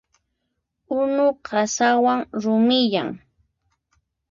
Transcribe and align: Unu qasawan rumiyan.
Unu 0.99 1.25
qasawan 1.47 2.19
rumiyan. 2.41 3.09